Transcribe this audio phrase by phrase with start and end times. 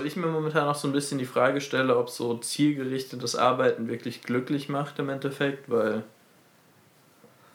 [0.00, 3.88] weil ich mir momentan auch so ein bisschen die Frage stelle, ob so zielgerichtetes Arbeiten
[3.88, 6.04] wirklich glücklich macht im Endeffekt, weil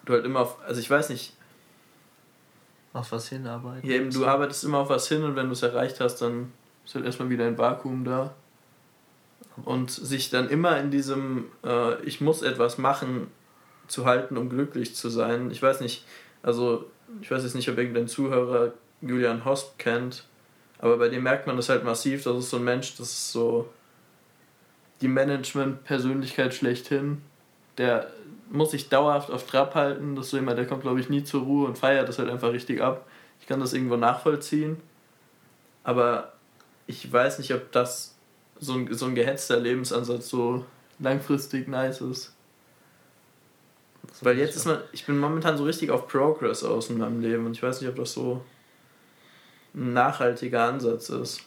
[0.05, 1.33] du halt immer auf, also ich weiß nicht.
[2.93, 3.89] Auf was hinarbeiten?
[3.89, 6.53] Ja, eben, du arbeitest immer auf was hin und wenn du es erreicht hast, dann
[6.85, 8.35] ist halt erstmal wieder ein Vakuum da.
[9.63, 13.31] Und sich dann immer in diesem äh, Ich muss etwas machen
[13.87, 15.49] zu halten, um glücklich zu sein.
[15.49, 16.05] Ich weiß nicht,
[16.43, 16.85] also
[17.21, 20.25] ich weiß jetzt nicht, ob irgendein Zuhörer Julian Hosp kennt,
[20.79, 22.23] aber bei dem merkt man das halt massiv.
[22.23, 23.69] Das ist so ein Mensch, das ist so
[25.01, 27.21] die Management-Persönlichkeit schlechthin.
[27.77, 28.11] Der
[28.49, 30.15] muss sich dauerhaft auf Trab halten.
[30.15, 32.29] Das ist so jemand, der kommt, glaube ich, nie zur Ruhe und feiert das halt
[32.29, 33.07] einfach richtig ab.
[33.41, 34.77] Ich kann das irgendwo nachvollziehen.
[35.83, 36.33] Aber
[36.87, 38.15] ich weiß nicht, ob das
[38.59, 40.65] so ein, so ein gehetzter Lebensansatz so
[40.99, 42.33] langfristig nice ist.
[44.21, 47.45] Weil jetzt ist man, ich bin momentan so richtig auf Progress aus in meinem Leben
[47.45, 48.41] und ich weiß nicht, ob das so
[49.75, 51.41] ein nachhaltiger Ansatz ist.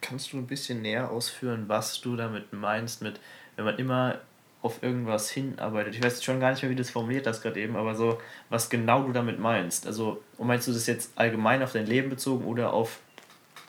[0.00, 3.20] Kannst du ein bisschen näher ausführen, was du damit meinst, mit,
[3.56, 4.18] wenn man immer
[4.62, 5.94] auf irgendwas hinarbeitet?
[5.94, 8.20] Ich weiß schon gar nicht mehr, wie du das formuliert hast gerade eben, aber so,
[8.48, 9.86] was genau du damit meinst.
[9.86, 13.00] Also, meinst du das jetzt allgemein auf dein Leben bezogen oder auf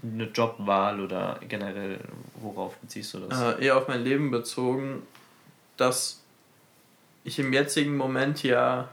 [0.02, 2.00] eine Jobwahl oder generell,
[2.36, 3.59] worauf beziehst du das?
[3.59, 5.03] Äh, eher auf mein Leben bezogen,
[5.78, 6.22] dass
[7.23, 8.89] ich im jetzigen Moment ja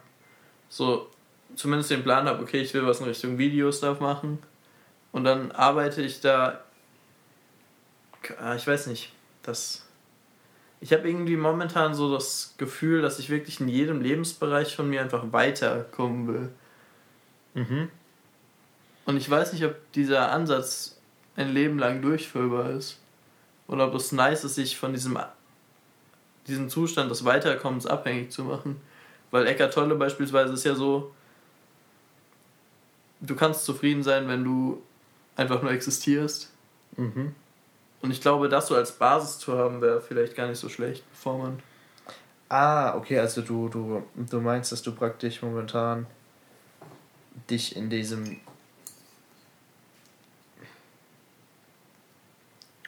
[0.68, 1.08] so
[1.54, 4.40] zumindest den Plan habe, okay, ich will was in Richtung Videostuff machen
[5.16, 6.60] und dann arbeite ich da,
[8.38, 9.86] ah, ich weiß nicht, das.
[10.78, 15.00] Ich habe irgendwie momentan so das Gefühl, dass ich wirklich in jedem Lebensbereich von mir
[15.00, 16.50] einfach weiterkommen will.
[17.54, 17.88] Mhm.
[19.06, 20.98] Und ich weiß nicht, ob dieser Ansatz
[21.34, 23.00] ein Leben lang durchführbar ist.
[23.68, 25.18] Oder ob es nice ist, sich von diesem,
[26.46, 28.82] diesem Zustand des Weiterkommens abhängig zu machen.
[29.30, 31.14] Weil Eckart Tolle beispielsweise ist ja so,
[33.22, 34.82] du kannst zufrieden sein, wenn du
[35.36, 36.50] einfach nur existierst.
[36.96, 37.34] Mhm.
[38.02, 41.08] Und ich glaube, das so als Basis zu haben, wäre vielleicht gar nicht so schlecht,
[41.10, 41.62] bevor man.
[42.48, 46.06] Ah, okay, also du, du, du meinst, dass du praktisch momentan
[47.50, 48.40] dich in diesem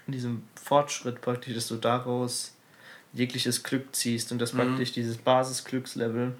[0.06, 2.54] in diesem Fortschritt praktisch, dass du daraus
[3.12, 4.58] jegliches Glück ziehst und das mhm.
[4.58, 6.34] praktisch dieses Basisglückslevel,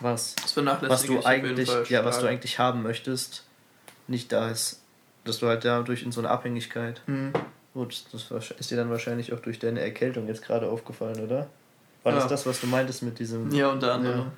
[0.00, 3.44] was, was du eigentlich, ja, was du eigentlich haben möchtest,
[4.08, 4.79] nicht da ist
[5.24, 7.02] dass du halt dadurch in so eine Abhängigkeit.
[7.06, 7.32] Mhm.
[7.74, 11.48] Gut, das ist dir dann wahrscheinlich auch durch deine Erkältung jetzt gerade aufgefallen, oder?
[12.02, 12.18] War ja.
[12.18, 13.50] das das, was du meintest mit diesem.
[13.52, 14.30] Ja, unter anderem.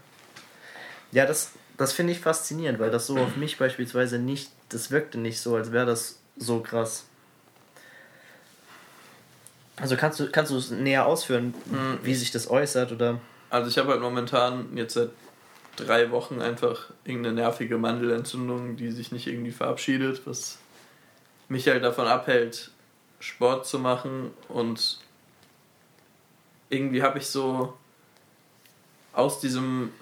[1.12, 4.50] Ja, ja das, das finde ich faszinierend, weil das so auf mich beispielsweise nicht.
[4.68, 7.04] Das wirkte nicht so, als wäre das so krass.
[9.76, 11.98] Also kannst du kannst du es näher ausführen, mhm.
[12.02, 13.20] wie sich das äußert oder?
[13.48, 15.10] Also ich habe halt momentan jetzt seit
[15.76, 20.58] drei Wochen einfach irgendeine nervige Mandelentzündung, die sich nicht irgendwie verabschiedet, was
[21.52, 22.70] mich halt davon abhält,
[23.20, 24.98] Sport zu machen und
[26.70, 27.74] irgendwie habe ich so
[29.12, 29.92] aus diesem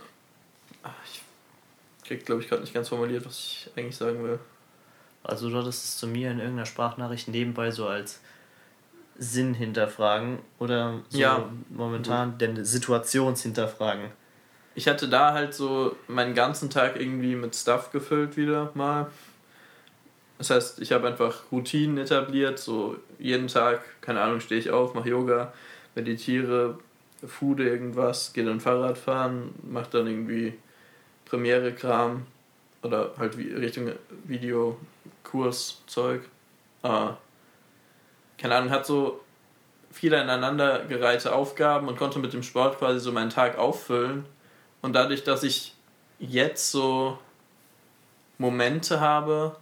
[1.04, 1.22] ich
[2.06, 4.38] krieg glaube ich gerade nicht ganz formuliert, was ich eigentlich sagen will.
[5.24, 8.20] Also du hattest es zu mir in irgendeiner Sprachnachricht nebenbei so als
[9.18, 11.50] Sinn hinterfragen oder so ja.
[11.68, 14.06] momentan denn Situationshinterfragen.
[14.76, 19.10] Ich hatte da halt so meinen ganzen Tag irgendwie mit Stuff gefüllt wieder mal
[20.40, 24.94] das heißt, ich habe einfach Routinen etabliert, so jeden Tag, keine Ahnung, stehe ich auf,
[24.94, 25.52] mache Yoga,
[25.94, 26.78] meditiere,
[27.26, 30.54] foode irgendwas, gehe dann Fahrrad fahren, mache dann irgendwie
[31.26, 32.26] Premiere-Kram
[32.82, 33.92] oder halt Richtung
[34.24, 36.22] Videokurs-Zeug.
[36.82, 37.18] Ah,
[38.38, 39.20] keine Ahnung, hat so
[39.92, 44.24] viele aneinandergereihte Aufgaben und konnte mit dem Sport quasi so meinen Tag auffüllen.
[44.80, 45.74] Und dadurch, dass ich
[46.18, 47.18] jetzt so
[48.38, 49.56] Momente habe,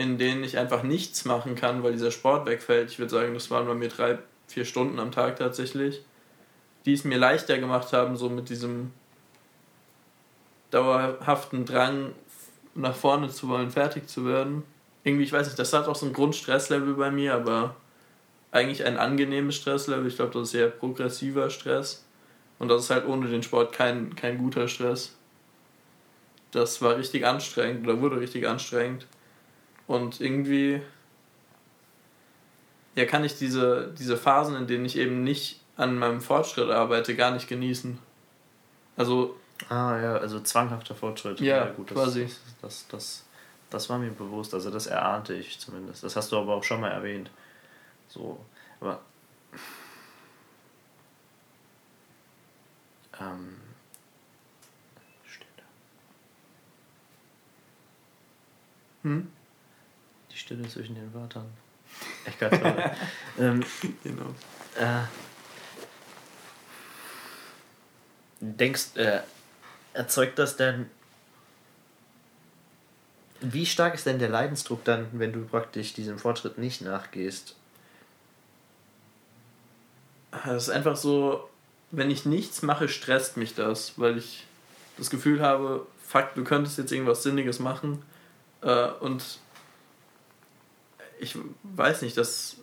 [0.00, 2.90] in denen ich einfach nichts machen kann, weil dieser Sport wegfällt.
[2.90, 6.02] Ich würde sagen, das waren bei mir drei, vier Stunden am Tag tatsächlich,
[6.86, 8.92] die es mir leichter gemacht haben, so mit diesem
[10.70, 12.12] dauerhaften Drang
[12.74, 14.62] nach vorne zu wollen, fertig zu werden.
[15.04, 17.76] Irgendwie, ich weiß nicht, das hat auch so ein Grundstresslevel bei mir, aber
[18.52, 20.06] eigentlich ein angenehmes Stresslevel.
[20.06, 22.06] Ich glaube, das ist eher progressiver Stress.
[22.58, 25.14] Und das ist halt ohne den Sport kein, kein guter Stress.
[26.52, 29.06] Das war richtig anstrengend oder wurde richtig anstrengend.
[29.90, 30.80] Und irgendwie
[32.94, 37.16] ja, kann ich diese, diese Phasen, in denen ich eben nicht an meinem Fortschritt arbeite,
[37.16, 37.98] gar nicht genießen.
[38.96, 39.36] Also.
[39.68, 41.40] Ah ja, also zwanghafter Fortschritt.
[41.40, 42.22] Ja, ja gut, das, quasi.
[42.22, 43.24] Das, das, das,
[43.68, 46.04] das war mir bewusst, also das erahnte ich zumindest.
[46.04, 47.28] Das hast du aber auch schon mal erwähnt.
[48.06, 48.38] So,
[48.80, 49.00] aber.
[53.20, 53.56] Ähm,
[55.26, 55.64] Stille.
[59.02, 59.32] Hm?
[60.50, 61.46] Stille zwischen den Wörtern.
[62.24, 62.54] Eckhart
[63.38, 63.64] ähm,
[64.02, 64.34] genau.
[64.76, 65.02] Äh,
[68.40, 69.20] denkst, äh,
[69.92, 70.90] erzeugt das denn.
[73.40, 77.54] Wie stark ist denn der Leidensdruck dann, wenn du praktisch diesem Fortschritt nicht nachgehst?
[80.32, 81.48] Es ist einfach so,
[81.92, 84.46] wenn ich nichts mache, stresst mich das, weil ich
[84.96, 88.02] das Gefühl habe, fuck, du könntest jetzt irgendwas Sinniges machen
[88.62, 89.38] äh, und
[91.20, 92.56] ich weiß nicht, dass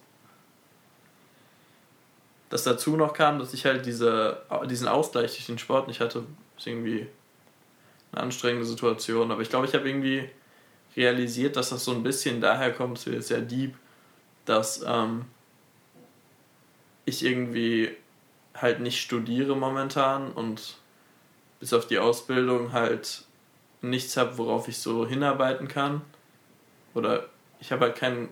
[2.50, 6.24] dass dazu noch kam, dass ich halt diese, diesen Ausgleich durch den Sport nicht hatte,
[6.58, 7.08] ist irgendwie
[8.12, 9.32] eine anstrengende Situation.
[9.32, 10.30] Aber ich glaube, ich habe irgendwie
[10.96, 13.76] realisiert, dass das so ein bisschen daher kommt, es wird sehr deep,
[14.46, 15.26] dass ähm,
[17.06, 17.92] ich irgendwie
[18.56, 20.78] halt nicht studiere momentan und
[21.60, 23.26] bis auf die Ausbildung halt
[23.82, 26.02] nichts habe, worauf ich so hinarbeiten kann.
[26.94, 27.28] Oder
[27.60, 28.30] ich habe halt kein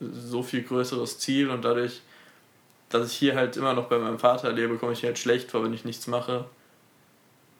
[0.00, 2.02] so viel größeres Ziel und dadurch,
[2.88, 5.64] dass ich hier halt immer noch bei meinem Vater lebe, komme ich halt schlecht vor,
[5.64, 6.44] wenn ich nichts mache.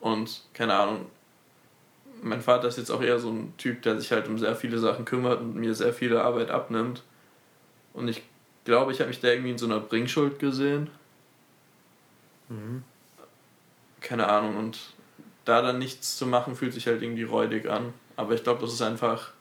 [0.00, 1.06] Und keine Ahnung,
[2.22, 4.78] mein Vater ist jetzt auch eher so ein Typ, der sich halt um sehr viele
[4.78, 7.02] Sachen kümmert und mir sehr viele Arbeit abnimmt.
[7.92, 8.22] Und ich
[8.64, 10.90] glaube, ich habe mich da irgendwie in so einer Bringschuld gesehen.
[12.48, 12.84] Mhm.
[14.00, 14.78] Keine Ahnung, und
[15.44, 17.94] da dann nichts zu machen, fühlt sich halt irgendwie räudig an.
[18.16, 19.32] Aber ich glaube, das ist einfach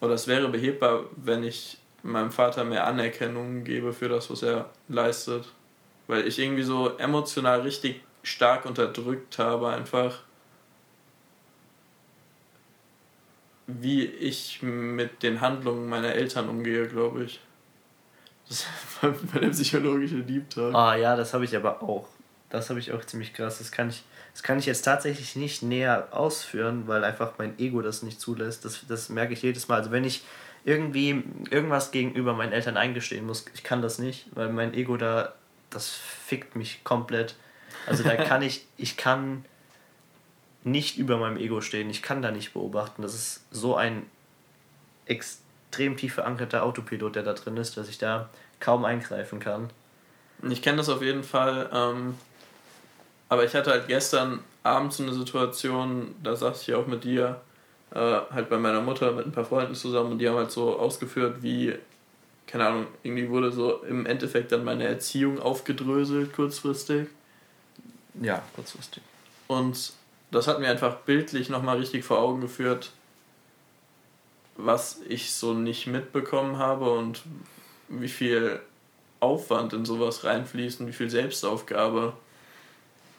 [0.00, 4.70] oder es wäre behebbar, wenn ich meinem Vater mehr Anerkennung gebe für das, was er
[4.88, 5.52] leistet.
[6.06, 10.20] Weil ich irgendwie so emotional richtig stark unterdrückt habe, einfach
[13.66, 17.40] wie ich mit den Handlungen meiner Eltern umgehe, glaube ich.
[18.48, 18.66] Das
[19.02, 20.74] bei der psychologische Deep Talk.
[20.74, 22.08] Ah ja, das habe ich aber auch.
[22.48, 23.58] Das habe ich auch ziemlich krass.
[23.58, 24.02] Das kann ich
[24.38, 28.64] das kann ich jetzt tatsächlich nicht näher ausführen, weil einfach mein Ego das nicht zulässt.
[28.64, 29.78] Das, das merke ich jedes Mal.
[29.78, 30.22] Also wenn ich
[30.64, 35.32] irgendwie irgendwas gegenüber meinen Eltern eingestehen muss, ich kann das nicht, weil mein Ego da,
[35.70, 37.34] das fickt mich komplett.
[37.88, 39.44] Also da kann ich, ich kann
[40.62, 43.02] nicht über meinem Ego stehen, ich kann da nicht beobachten.
[43.02, 44.06] Das ist so ein
[45.06, 48.30] extrem tief verankerter Autopilot, der da drin ist, dass ich da
[48.60, 49.70] kaum eingreifen kann.
[50.48, 51.68] Ich kenne das auf jeden Fall.
[51.72, 52.14] Ähm,
[53.28, 57.40] aber ich hatte halt gestern Abend so eine Situation, da saß ich auch mit dir,
[57.94, 60.78] äh, halt bei meiner Mutter mit ein paar Freunden zusammen und die haben halt so
[60.78, 61.74] ausgeführt, wie,
[62.46, 67.08] keine Ahnung, irgendwie wurde so im Endeffekt dann meine Erziehung aufgedröselt kurzfristig.
[68.20, 69.02] Ja, kurzfristig.
[69.46, 69.92] Und
[70.30, 72.90] das hat mir einfach bildlich nochmal richtig vor Augen geführt,
[74.56, 77.22] was ich so nicht mitbekommen habe und
[77.88, 78.60] wie viel
[79.20, 82.12] Aufwand in sowas reinfließt und wie viel Selbstaufgabe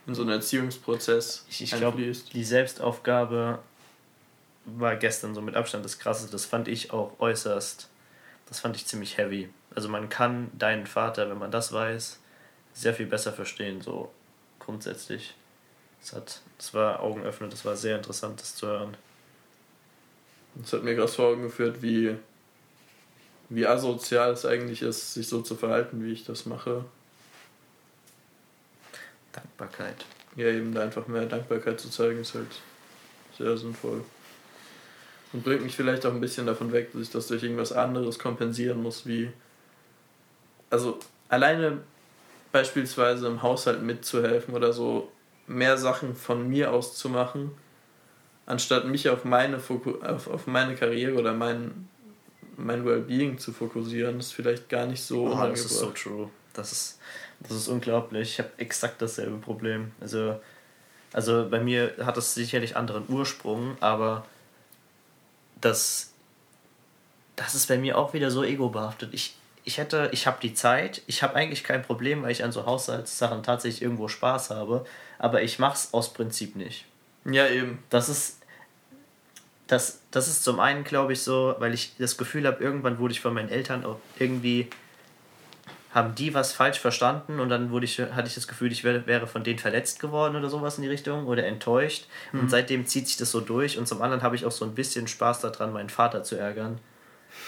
[0.09, 3.59] in so einen Erziehungsprozess Ich, ich glaube, die Selbstaufgabe
[4.65, 6.31] war gestern so mit Abstand das Krasseste.
[6.31, 7.89] Das fand ich auch äußerst,
[8.47, 9.49] das fand ich ziemlich heavy.
[9.73, 12.19] Also man kann deinen Vater, wenn man das weiß,
[12.73, 14.11] sehr viel besser verstehen, so
[14.59, 15.35] grundsätzlich.
[16.01, 18.97] Das, hat, das war Augenöffnend, das war sehr interessant, das zu hören.
[20.55, 22.15] Das hat mir gerade vor Augen geführt, wie,
[23.49, 26.85] wie asozial es eigentlich ist, sich so zu verhalten, wie ich das mache.
[29.31, 30.05] Dankbarkeit.
[30.35, 32.47] Ja, eben da einfach mehr Dankbarkeit zu zeigen, ist halt
[33.37, 34.03] sehr sinnvoll.
[35.31, 38.17] Und bringt mich vielleicht auch ein bisschen davon weg, dass ich das durch irgendwas anderes
[38.19, 39.31] kompensieren muss, wie.
[40.71, 40.99] Also
[41.29, 41.79] alleine
[42.51, 45.11] beispielsweise im Haushalt mitzuhelfen oder so
[45.47, 47.51] mehr Sachen von mir aus zu machen,
[48.45, 51.87] anstatt mich auf meine, Foku auf, auf meine Karriere oder mein,
[52.57, 56.29] mein Wellbeing zu fokussieren, ist vielleicht gar nicht so oh, Das ist so true.
[56.53, 56.99] Das ist,
[57.41, 58.33] das ist unglaublich.
[58.33, 59.91] Ich habe exakt dasselbe Problem.
[60.01, 60.39] Also,
[61.13, 64.25] also bei mir hat das sicherlich anderen Ursprung, aber
[65.61, 66.13] das,
[67.35, 69.13] das ist bei mir auch wieder so ego-behaftet.
[69.13, 72.51] Ich, ich hätte, ich habe die Zeit, ich habe eigentlich kein Problem, weil ich an
[72.51, 74.85] so Haushaltssachen tatsächlich irgendwo Spaß habe,
[75.17, 76.85] aber ich mache es aus Prinzip nicht.
[77.25, 77.83] Ja, eben.
[77.89, 78.39] Das ist,
[79.67, 83.13] das, das ist zum einen, glaube ich, so, weil ich das Gefühl habe, irgendwann wurde
[83.13, 84.69] ich von meinen Eltern auch irgendwie
[85.91, 89.07] haben die was falsch verstanden und dann wurde ich, hatte ich das Gefühl, ich wäre,
[89.07, 92.05] wäre von denen verletzt geworden oder sowas in die Richtung oder enttäuscht.
[92.31, 92.41] Mhm.
[92.41, 93.77] Und seitdem zieht sich das so durch.
[93.77, 96.77] Und zum anderen habe ich auch so ein bisschen Spaß daran, meinen Vater zu ärgern.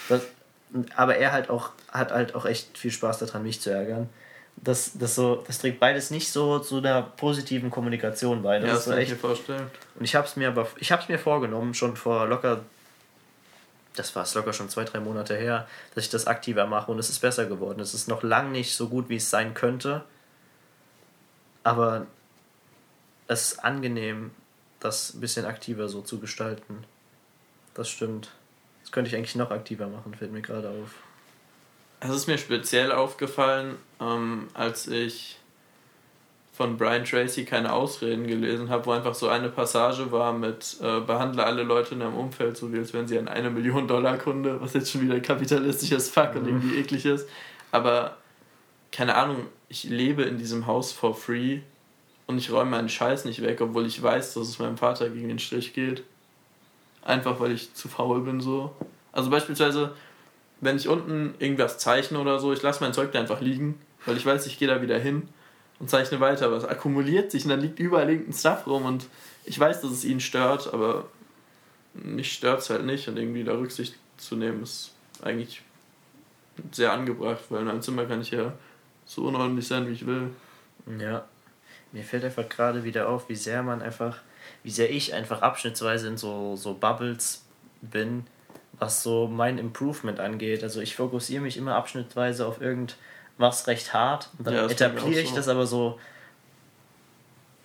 [0.08, 0.22] Das,
[0.96, 4.08] aber er halt auch, hat halt auch echt viel Spaß daran, mich zu ärgern.
[4.56, 8.58] Das, das, so, das trägt beides nicht so zu einer positiven Kommunikation bei.
[8.58, 9.70] Das ja, das kann echt, ich mir vorstellen.
[9.94, 12.60] Und ich habe es mir aber ich habe es mir vorgenommen, schon vor locker
[13.94, 16.98] das war es locker schon zwei, drei Monate her, dass ich das aktiver mache und
[16.98, 17.80] es ist besser geworden.
[17.80, 20.04] Es ist noch lang nicht so gut, wie es sein könnte,
[21.62, 22.06] aber
[23.28, 24.30] es ist angenehm,
[24.80, 26.84] das ein bisschen aktiver so zu gestalten.
[27.74, 28.30] Das stimmt.
[28.82, 30.94] Das könnte ich eigentlich noch aktiver machen, fällt mir gerade auf.
[32.00, 35.38] Es ist mir speziell aufgefallen, ähm, als ich
[36.52, 41.00] von Brian Tracy keine Ausreden gelesen habe, wo einfach so eine Passage war mit äh,
[41.00, 44.18] behandle alle Leute in deinem Umfeld so wie als wären sie ein eine Million Dollar
[44.18, 46.40] Kunde, was jetzt schon wieder kapitalistisches Fuck mhm.
[46.40, 47.26] und irgendwie eklig ist.
[47.70, 48.18] Aber
[48.90, 51.60] keine Ahnung, ich lebe in diesem Haus for free
[52.26, 55.28] und ich räume meinen Scheiß nicht weg, obwohl ich weiß, dass es meinem Vater gegen
[55.28, 56.04] den Strich geht.
[57.00, 58.76] Einfach weil ich zu faul bin so.
[59.10, 59.94] Also beispielsweise,
[60.60, 64.18] wenn ich unten irgendwas zeichne oder so, ich lasse mein Zeug da einfach liegen, weil
[64.18, 65.28] ich weiß, ich gehe da wieder hin
[65.82, 66.46] und zeichne weiter.
[66.46, 69.06] Aber es akkumuliert sich und dann liegt überall irgendein Stuff rum und
[69.44, 71.08] ich weiß, dass es ihn stört, aber
[71.92, 75.62] mich stört es halt nicht und irgendwie da Rücksicht zu nehmen ist eigentlich
[76.70, 78.52] sehr angebracht, weil in meinem Zimmer kann ich ja
[79.04, 80.30] so unordentlich sein, wie ich will.
[80.98, 81.24] Ja.
[81.90, 84.18] Mir fällt einfach gerade wieder auf, wie sehr man einfach,
[84.62, 87.44] wie sehr ich einfach abschnittsweise in so, so Bubbles
[87.80, 88.24] bin,
[88.78, 90.62] was so mein Improvement angeht.
[90.62, 92.60] Also ich fokussiere mich immer abschnittweise auf
[93.32, 95.36] irgendwas recht hart und dann ja, etabliere ich so.
[95.36, 95.98] das aber so.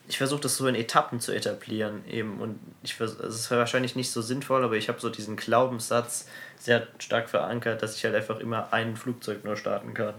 [0.09, 4.09] Ich versuche das so in Etappen zu etablieren eben und ich es ist wahrscheinlich nicht
[4.09, 8.39] so sinnvoll, aber ich habe so diesen Glaubenssatz sehr stark verankert, dass ich halt einfach
[8.39, 10.15] immer ein Flugzeug nur starten kann.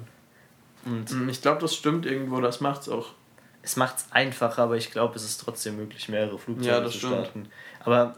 [0.84, 3.14] Und hm, ich glaube, das stimmt irgendwo, das macht es auch
[3.62, 6.98] es macht es einfacher, aber ich glaube, es ist trotzdem möglich, mehrere Flugzeuge ja, zu
[6.98, 7.26] starten.
[7.28, 7.50] Stimmt.
[7.84, 8.16] Aber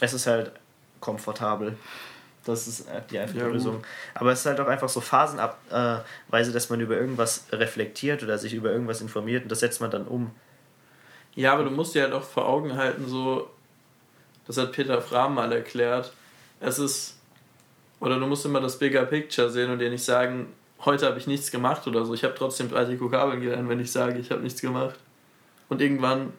[0.00, 0.52] es ist halt
[1.00, 1.76] komfortabel.
[2.44, 3.82] Das ist äh, die einfache ja, Lösung.
[4.14, 8.54] Aber es ist halt auch einfach so phasenabweise, dass man über irgendwas reflektiert oder sich
[8.54, 10.30] über irgendwas informiert und das setzt man dann um.
[11.34, 13.50] Ja, aber du musst dir halt auch vor Augen halten, so,
[14.46, 16.12] das hat Peter Frahm mal erklärt,
[16.60, 17.18] es ist,
[17.98, 20.52] oder du musst immer das Bigger Picture sehen und dir nicht sagen,
[20.84, 22.14] heute habe ich nichts gemacht oder so.
[22.14, 24.96] Ich habe trotzdem 30 Vokabeln gelernt, wenn ich sage, ich habe nichts gemacht.
[25.68, 26.32] Und irgendwann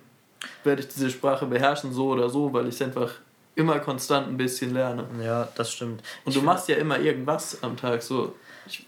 [0.64, 3.12] werde ich diese Sprache beherrschen, so oder so, weil ich einfach
[3.56, 5.08] immer konstant ein bisschen lerne.
[5.24, 6.04] Ja, das stimmt.
[6.24, 8.02] Und ich du machst ja immer irgendwas am Tag.
[8.04, 8.36] So.
[8.68, 8.86] Ich,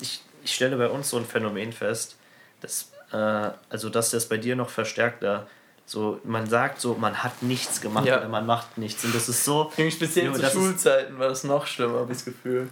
[0.00, 2.16] ich, ich stelle bei uns so ein Phänomen fest,
[2.60, 5.46] dass, äh, also dass das bei dir noch verstärkter
[5.86, 8.18] so, man sagt so, man hat nichts gemacht ja.
[8.18, 9.04] oder man macht nichts.
[9.04, 9.72] Und das ist so.
[9.90, 12.68] Speziell zu Schulzeiten war das noch schlimmer, habe ich das Gefühl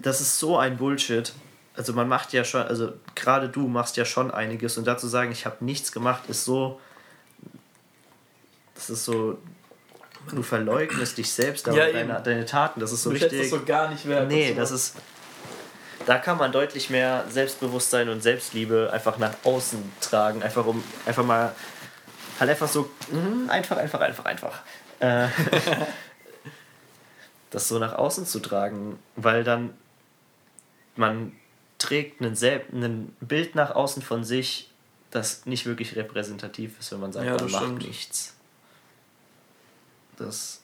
[0.00, 1.32] das ist so ein Bullshit.
[1.76, 5.30] Also man macht ja schon, also gerade du machst ja schon einiges und dazu sagen,
[5.30, 6.80] ich habe nichts gemacht, ist so,
[8.74, 9.38] das ist so,
[10.30, 13.40] du verleugnest dich selbst, ja, deine, deine, Taten, das ist so du richtig.
[13.40, 14.28] Das so gar nicht wert.
[14.28, 14.96] Nee, das ist,
[16.06, 21.24] da kann man deutlich mehr Selbstbewusstsein und Selbstliebe einfach nach außen tragen, einfach um, einfach
[21.24, 21.54] mal,
[22.40, 24.60] halt einfach so, mh, einfach, einfach, einfach, einfach.
[25.00, 25.28] Äh,
[27.50, 29.70] das so nach außen zu tragen, weil dann
[30.96, 31.32] man
[31.78, 32.36] trägt ein,
[32.72, 34.70] ein Bild nach außen von sich,
[35.10, 37.86] das nicht wirklich repräsentativ ist, wenn man sagt, ja, man macht stimmt.
[37.86, 38.34] nichts.
[40.18, 40.60] Das.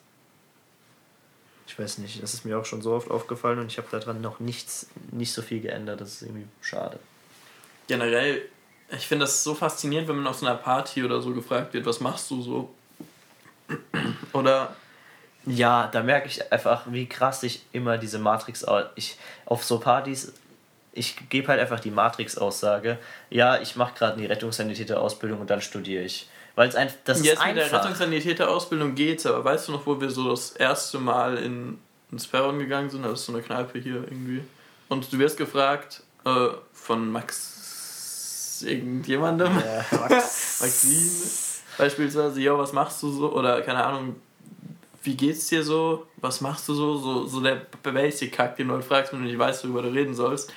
[1.66, 4.20] Ich weiß nicht, das ist mir auch schon so oft aufgefallen und ich habe daran
[4.20, 6.00] noch nichts, nicht so viel geändert.
[6.00, 6.98] Das ist irgendwie schade.
[7.88, 8.42] Generell,
[8.90, 11.86] ich finde das so faszinierend, wenn man auf so einer Party oder so gefragt wird,
[11.86, 12.74] was machst du so?
[14.32, 14.76] Oder
[15.46, 18.64] ja, da merke ich einfach, wie krass ich immer diese Matrix.
[18.94, 20.32] Ich, auf so Partys,
[20.94, 22.98] ich gebe halt einfach die Matrix-Aussage.
[23.30, 26.28] Ja, ich mache gerade eine Rettungssanitäter-Ausbildung und dann studiere ich.
[26.54, 26.96] Weil es einfach.
[27.04, 27.62] Das Jetzt ist einfach.
[27.62, 31.78] mit der Rettungssanitäter-Ausbildung geht's, aber weißt du noch, wo wir so das erste Mal in,
[32.12, 33.04] ins Perron gegangen sind?
[33.04, 34.42] Das ist so eine Kneipe hier irgendwie.
[34.88, 39.48] Und du wirst gefragt äh, von Max irgendjemandem.
[39.48, 40.60] Ja, Max.
[40.60, 41.10] Maxine.
[41.76, 43.32] Beispielsweise, ja, was machst du so?
[43.32, 44.14] Oder keine Ahnung,
[45.02, 48.84] wie geht's dir so, was machst du so, so, so der Basic-Kack, den du halt
[48.84, 50.52] fragst, wenn du nicht weißt, worüber du reden sollst.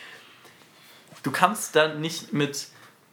[1.28, 2.68] Du kannst dann nicht mit,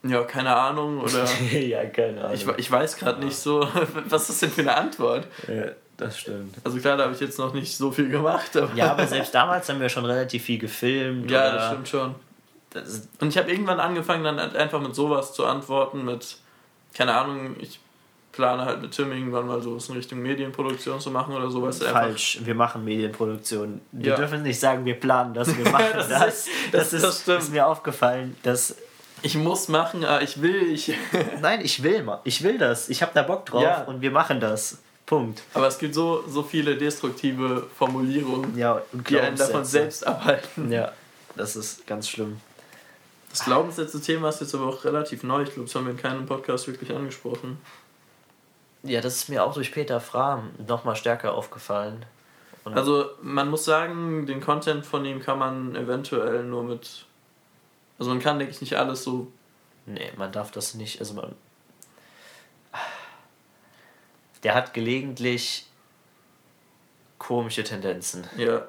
[0.05, 1.25] ja, keine Ahnung, oder.
[1.53, 2.33] ja, keine Ahnung.
[2.33, 3.25] Ich, ich weiß gerade ja.
[3.25, 3.61] nicht so,
[4.09, 5.27] was ist das denn für eine Antwort?
[5.49, 6.55] Ja, das stimmt.
[6.63, 8.57] Also klar, da habe ich jetzt noch nicht so viel gemacht.
[8.57, 11.29] Aber ja, aber selbst damals haben wir schon relativ viel gefilmt.
[11.29, 12.15] Ja, das stimmt schon.
[12.71, 16.37] Das Und ich habe irgendwann angefangen, dann einfach mit sowas zu antworten, mit,
[16.95, 17.81] keine Ahnung, ich
[18.35, 21.79] plane halt mit Tim irgendwann mal sowas in Richtung Medienproduktion zu machen oder sowas.
[21.79, 23.81] Falsch, wir machen Medienproduktion.
[23.93, 24.17] Wir ja.
[24.17, 26.09] dürfen nicht sagen, wir planen das, wir machen das.
[26.09, 26.27] das.
[26.27, 28.77] Ist, das, das, ist, das ist mir aufgefallen, dass
[29.23, 30.93] ich muss machen, aber ich will, ich.
[31.41, 32.89] Nein, ich will, ich will das.
[32.89, 33.83] Ich habe da Bock drauf ja.
[33.85, 34.79] und wir machen das.
[35.07, 35.43] Punkt.
[35.53, 40.73] Aber es gibt so, so viele destruktive Formulierungen, ja, die einen davon selbst abhalten.
[40.73, 40.93] Ja,
[41.37, 42.41] das ist ganz schlimm.
[43.31, 45.43] Das Glaubenssätze-Thema ist jetzt aber auch relativ neu.
[45.43, 47.59] Ich glaube, das haben wir in keinem Podcast wirklich angesprochen.
[48.85, 52.05] Ja, das ist mir auch durch Peter Frahm nochmal stärker aufgefallen.
[52.65, 57.07] Und also man muss sagen, den Content von ihm kann man eventuell nur mit...
[57.99, 59.33] Also man kann, denke ich, nicht alles so...
[59.87, 61.01] Nee, man darf das nicht.
[61.01, 61.35] Also man...
[64.43, 65.67] Der hat gelegentlich
[67.19, 68.27] komische Tendenzen.
[68.37, 68.67] Ja.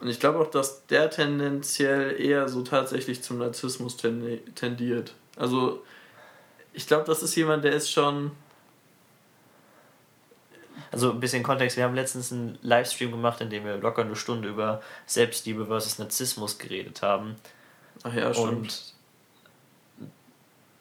[0.00, 5.14] Und ich glaube auch, dass der tendenziell eher so tatsächlich zum Narzissmus tendiert.
[5.36, 5.82] Also,
[6.72, 8.32] ich glaube, das ist jemand, der ist schon.
[10.90, 14.16] Also ein bisschen Kontext, wir haben letztens einen Livestream gemacht, in dem wir locker eine
[14.16, 17.36] Stunde über Selbstliebe versus Narzissmus geredet haben.
[18.02, 18.48] Ach ja, stimmt.
[18.48, 18.92] Und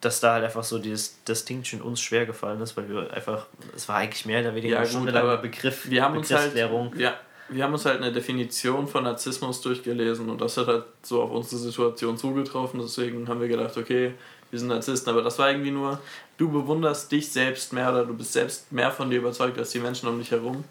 [0.01, 3.45] dass da halt einfach so dieses Distinction uns schwer gefallen ist, weil wir einfach,
[3.75, 6.55] es war eigentlich mehr oder weniger ja, eine Stunde lang Begriff, wir haben uns halt,
[6.55, 7.19] ja,
[7.49, 11.31] wir haben uns halt eine Definition von Narzissmus durchgelesen und das hat halt so auf
[11.31, 12.79] unsere Situation zugetroffen.
[12.79, 14.13] Deswegen haben wir gedacht, okay,
[14.51, 15.11] wir sind Narzissten.
[15.11, 15.99] Aber das war irgendwie nur,
[16.37, 19.79] du bewunderst dich selbst mehr oder du bist selbst mehr von dir überzeugt als die
[19.79, 20.63] Menschen um dich herum.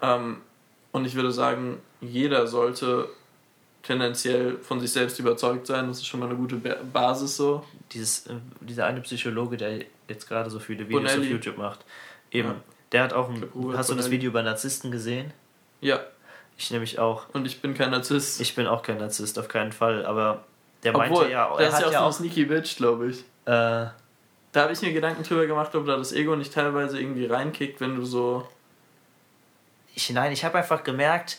[0.00, 0.38] Ähm,
[0.92, 3.08] und ich würde sagen, jeder sollte
[3.82, 5.88] tendenziell von sich selbst überzeugt sein.
[5.88, 7.64] Das ist schon mal eine gute Basis so.
[7.92, 11.26] Dieses, äh, dieser eine Psychologe, der jetzt gerade so viele Videos Bonelli.
[11.26, 11.80] auf YouTube macht,
[12.30, 12.54] eben, ja.
[12.92, 15.32] der hat auch ein, hast du das Video über Narzissten gesehen?
[15.80, 16.00] Ja.
[16.58, 17.26] Ich nämlich auch.
[17.32, 18.40] Und ich bin kein Narzisst.
[18.40, 20.04] Ich bin auch kein Narzisst, auf keinen Fall.
[20.04, 20.44] Aber
[20.82, 22.76] der Obwohl, meinte ja, der er ist hat ja auch ja so ein Sneaky Bitch,
[22.76, 23.20] glaube ich.
[23.44, 23.86] Äh,
[24.52, 27.80] da habe ich mir Gedanken drüber gemacht, ob da das Ego nicht teilweise irgendwie reinkickt,
[27.80, 28.48] wenn du so.
[29.94, 31.38] Ich, nein, ich habe einfach gemerkt,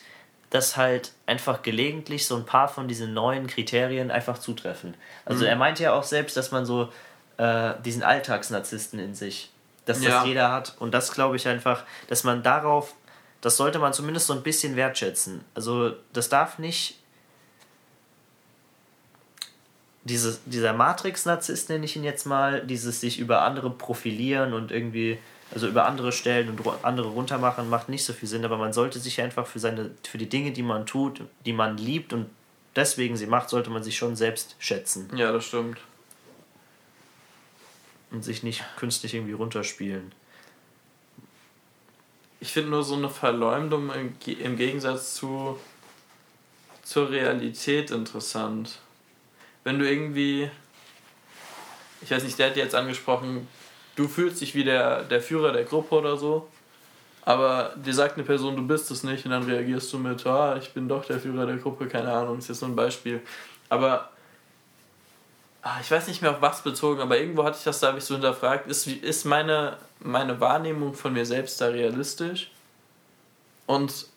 [0.49, 4.95] dass halt einfach gelegentlich so ein paar von diesen neuen Kriterien einfach zutreffen.
[5.25, 5.49] Also mhm.
[5.49, 6.89] er meinte ja auch selbst, dass man so
[7.37, 9.51] äh, diesen Alltagsnarzissten in sich,
[9.85, 10.09] dass ja.
[10.09, 10.75] das jeder hat.
[10.79, 12.93] Und das glaube ich einfach, dass man darauf
[13.41, 15.43] das sollte man zumindest so ein bisschen wertschätzen.
[15.55, 17.00] Also das darf nicht
[20.03, 25.19] diese, dieser Matrix-Narzisst nenne ich ihn jetzt mal, dieses sich über andere profilieren und irgendwie,
[25.53, 28.99] also über andere stellen und andere runtermachen, macht nicht so viel Sinn, aber man sollte
[28.99, 32.27] sich einfach für seine, für die Dinge, die man tut, die man liebt und
[32.75, 35.09] deswegen sie macht, sollte man sich schon selbst schätzen.
[35.15, 35.77] Ja, das stimmt.
[38.09, 40.11] Und sich nicht künstlich irgendwie runterspielen.
[42.39, 45.59] Ich finde nur so eine Verleumdung im, im Gegensatz zu
[46.83, 48.79] zur Realität interessant.
[49.63, 50.49] Wenn du irgendwie,
[52.01, 53.47] ich weiß nicht, der hat jetzt angesprochen,
[53.95, 56.47] du fühlst dich wie der, der Führer der Gruppe oder so,
[57.23, 60.57] aber dir sagt eine Person, du bist es nicht und dann reagierst du mit, ah,
[60.57, 63.21] ich bin doch der Führer der Gruppe, keine Ahnung, ist jetzt nur ein Beispiel.
[63.69, 64.09] Aber
[65.61, 67.99] ah, ich weiß nicht mehr auf was bezogen, aber irgendwo hatte ich das, da habe
[67.99, 72.51] ich so hinterfragt, ist, ist meine, meine Wahrnehmung von mir selbst da realistisch?
[73.67, 74.07] Und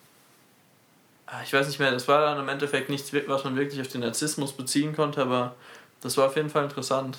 [1.42, 4.02] ich weiß nicht mehr, das war dann im Endeffekt nichts, was man wirklich auf den
[4.02, 5.54] Narzissmus beziehen konnte, aber
[6.00, 7.18] das war auf jeden Fall interessant.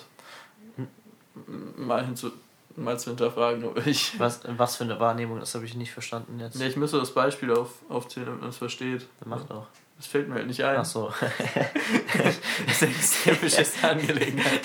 [1.75, 2.31] Mal, hinzu,
[2.75, 4.13] mal zu hinterfragen, ob ich.
[4.19, 6.55] Was, was für eine Wahrnehmung, das habe ich nicht verstanden jetzt.
[6.55, 9.05] Nee, ich müsste das Beispiel auf, aufzählen, damit man es versteht.
[9.19, 9.67] Dann macht auch.
[9.97, 10.77] Das fällt mir halt nicht ein.
[10.77, 11.11] Ach so.
[12.17, 14.61] das ist eine extrem beschissene Angelegenheit.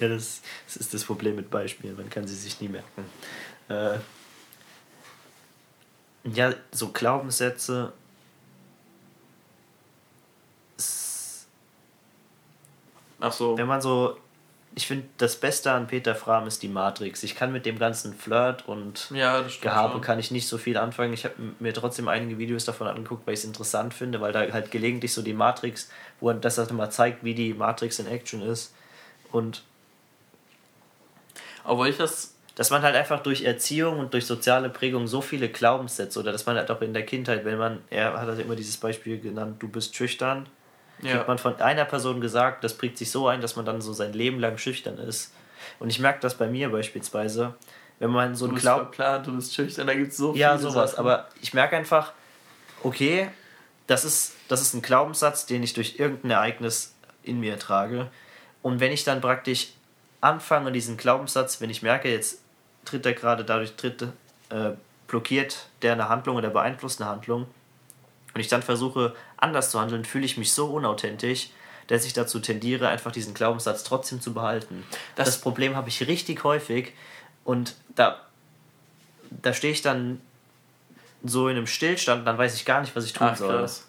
[0.00, 1.96] ja, das, das ist das Problem mit Beispielen.
[1.96, 3.04] Man kann sie sich nie merken.
[3.68, 3.98] Äh,
[6.24, 7.92] ja, so Glaubenssätze.
[13.20, 13.56] Ach so.
[13.56, 14.16] Wenn man so
[14.78, 17.22] ich finde, das Beste an Peter Fram ist die Matrix.
[17.22, 20.00] Ich kann mit dem ganzen Flirt und ja, Gehabe schon.
[20.02, 21.14] kann ich nicht so viel anfangen.
[21.14, 24.40] Ich habe mir trotzdem einige Videos davon angeguckt, weil ich es interessant finde, weil da
[24.52, 28.42] halt gelegentlich so die Matrix, wo das halt mal zeigt, wie die Matrix in Action
[28.42, 28.74] ist.
[29.32, 29.62] Und
[31.64, 35.50] obwohl ich das dass man halt einfach durch Erziehung und durch soziale Prägung so viele
[35.50, 38.56] Glaubenssätze oder dass man halt auch in der Kindheit, wenn man, er hat halt immer
[38.56, 40.46] dieses Beispiel genannt, du bist schüchtern,
[41.02, 41.12] ja.
[41.12, 43.92] Kriegt man von einer Person gesagt, das prägt sich so ein, dass man dann so
[43.92, 45.32] sein Leben lang schüchtern ist.
[45.78, 47.54] Und ich merke das bei mir beispielsweise,
[47.98, 48.92] wenn man so ein Glaubt.
[48.92, 50.40] klar, du bist schüchtern, da gibt es so viel.
[50.40, 50.92] Ja, sowas.
[50.92, 51.00] Sachen.
[51.00, 52.12] Aber ich merke einfach,
[52.82, 53.28] okay,
[53.86, 58.08] das ist, das ist ein Glaubenssatz, den ich durch irgendein Ereignis in mir trage.
[58.62, 59.68] Und wenn ich dann praktisch
[60.20, 62.40] anfange, diesen Glaubenssatz, wenn ich merke, jetzt
[62.84, 64.02] tritt er gerade dadurch, tritt,
[64.50, 64.70] äh,
[65.06, 67.46] blockiert der eine Handlung oder beeinflusst eine Handlung,
[68.36, 71.48] und ich dann versuche, anders zu handeln, fühle ich mich so unauthentisch,
[71.86, 74.84] dass ich dazu tendiere, einfach diesen Glaubenssatz trotzdem zu behalten.
[75.14, 76.92] Das, das Problem habe ich richtig häufig
[77.44, 78.20] und da,
[79.30, 80.20] da stehe ich dann
[81.24, 83.56] so in einem Stillstand, dann weiß ich gar nicht, was ich tun Ach, soll.
[83.56, 83.86] Krass.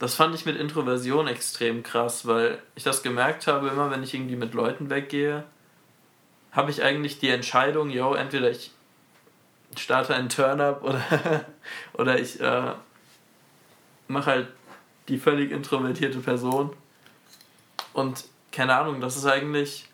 [0.00, 4.14] Das fand ich mit Introversion extrem krass, weil ich das gemerkt habe, immer wenn ich
[4.14, 5.44] irgendwie mit Leuten weggehe,
[6.50, 8.72] habe ich eigentlich die Entscheidung, yo, entweder ich
[9.78, 11.44] starte einen Turn-up oder,
[11.92, 12.72] oder ich äh,
[14.08, 14.48] mache halt
[15.08, 16.74] die völlig introvertierte Person.
[17.92, 19.88] Und keine Ahnung, das ist eigentlich.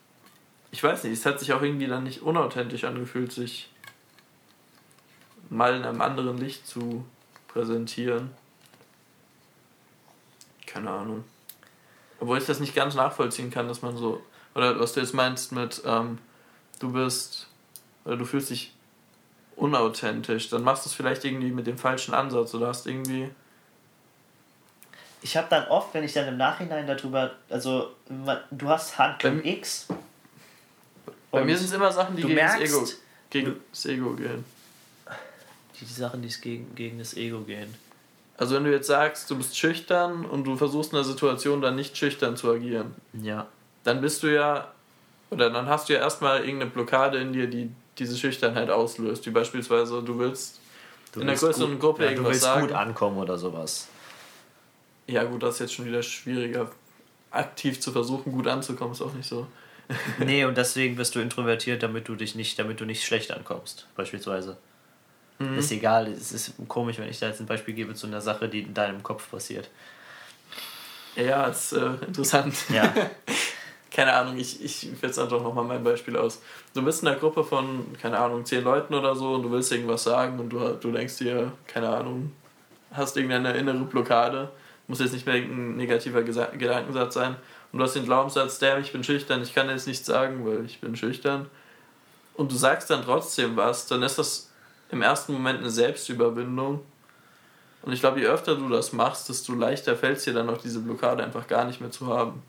[0.71, 3.71] Ich weiß nicht, es hat sich auch irgendwie dann nicht unauthentisch angefühlt, sich
[5.51, 7.05] mal in einem anderen Licht zu
[7.49, 8.31] präsentieren.
[10.67, 11.25] Keine Ahnung.
[12.21, 14.23] Obwohl ich das nicht ganz nachvollziehen kann, dass man so.
[14.55, 16.19] Oder was du jetzt meinst mit, ähm,
[16.79, 17.49] du bist.
[18.05, 18.73] Oder du fühlst dich
[19.57, 20.49] unauthentisch.
[20.49, 23.31] Dann machst du es vielleicht irgendwie mit dem falschen Ansatz oder hast irgendwie.
[25.23, 27.93] Ich habe dann oft, wenn ich dann im Nachhinein darüber, also
[28.51, 29.87] du hast Handlung X.
[31.31, 32.87] Bei mir sind es immer Sachen, die gegen, merkst, das Ego,
[33.31, 34.45] gegen du, das Ego gehen.
[35.81, 37.75] Die, die Sachen, die gegen, gegen das Ego gehen.
[38.37, 41.77] Also wenn du jetzt sagst, du bist schüchtern und du versuchst in der Situation dann
[41.77, 42.95] nicht schüchtern zu agieren.
[43.13, 43.47] Ja.
[43.85, 44.73] Dann bist du ja,
[45.31, 49.25] oder dann hast du ja erstmal irgendeine Blockade in dir, die diese Schüchternheit auslöst.
[49.27, 50.61] Wie beispielsweise, du willst
[51.13, 52.67] du in einer größeren gut, Gruppe ja, irgendwas du willst sagen.
[52.67, 53.89] gut ankommen oder sowas.
[55.07, 56.71] Ja gut, das ist jetzt schon wieder schwieriger.
[57.31, 59.47] Aktiv zu versuchen, gut anzukommen, ist auch nicht so.
[60.19, 63.89] nee, und deswegen wirst du introvertiert, damit du dich nicht, damit du nicht schlecht ankommst,
[63.97, 64.57] beispielsweise.
[65.39, 65.59] Mhm.
[65.59, 68.49] Ist egal, es ist komisch, wenn ich da jetzt ein Beispiel gebe zu einer Sache,
[68.49, 69.71] die in deinem Kopf passiert.
[71.17, 72.55] Ja, ist äh, interessant.
[72.71, 72.93] Ja.
[73.93, 76.41] keine Ahnung, ich, ich jetzt einfach nochmal mein Beispiel aus.
[76.75, 79.71] Du bist in einer Gruppe von, keine Ahnung, zehn Leuten oder so und du willst
[79.71, 82.33] irgendwas sagen und du, du denkst dir, keine Ahnung,
[82.93, 84.51] hast irgendeine innere Blockade,
[84.93, 87.37] muss jetzt nicht mehr irgendein negativer Gesa Gedankensatz sein
[87.73, 90.67] und du hast den Glaubenssatz, der, ich bin schüchtern, ich kann jetzt nichts sagen, weil
[90.67, 91.47] ich bin schüchtern
[92.35, 94.51] und du sagst dann trotzdem was, dann ist das
[94.91, 96.81] im ersten Moment eine Selbstüberwindung
[97.81, 100.59] und ich glaube, je öfter du das machst, desto leichter fällt es dir dann auch
[100.59, 102.43] diese Blockade einfach gar nicht mehr zu haben.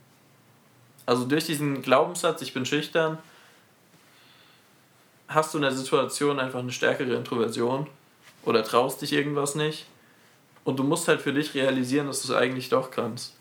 [1.05, 3.19] Also durch diesen Glaubenssatz, ich bin schüchtern,
[5.29, 7.87] hast du in der Situation einfach eine stärkere Introversion
[8.43, 9.85] oder traust dich irgendwas nicht.
[10.63, 13.35] Und du musst halt für dich realisieren, dass du es eigentlich doch kannst.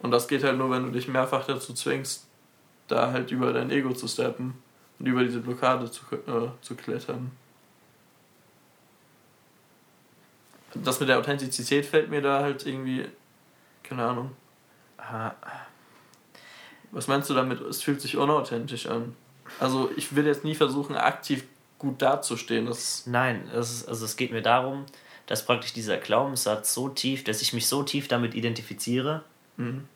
[0.00, 2.26] Und das geht halt nur, wenn du dich mehrfach dazu zwingst,
[2.88, 4.54] da halt über dein Ego zu steppen
[4.98, 7.32] und über diese Blockade zu, äh, zu klettern.
[10.74, 13.06] Das mit der Authentizität fällt mir da halt irgendwie,
[13.82, 14.30] keine Ahnung.
[14.98, 15.32] Ah,
[16.92, 17.60] was meinst du damit?
[17.60, 19.16] Es fühlt sich unauthentisch an.
[19.58, 21.44] Also ich will jetzt nie versuchen, aktiv
[21.78, 22.66] gut dazustehen.
[22.66, 24.86] Das Nein, es also es geht mir darum,
[25.30, 29.22] dass praktisch dieser Glaubenssatz so tief, dass ich mich so tief damit identifiziere,
[29.58, 29.86] mhm.